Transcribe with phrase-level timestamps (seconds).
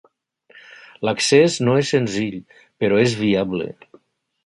[1.09, 2.41] L'accés no és senzill,
[2.85, 3.73] però és viable.